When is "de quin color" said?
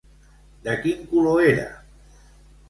0.67-1.43